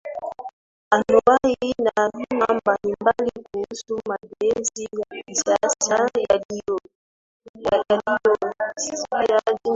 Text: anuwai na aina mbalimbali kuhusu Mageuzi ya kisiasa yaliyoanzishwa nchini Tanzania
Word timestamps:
anuwai 0.95 1.73
na 1.83 1.91
aina 2.13 2.45
mbalimbali 2.61 3.31
kuhusu 3.51 3.99
Mageuzi 4.09 4.83
ya 4.91 5.23
kisiasa 5.27 6.09
yaliyoanzishwa 6.25 8.17
nchini 9.23 9.41
Tanzania 9.45 9.57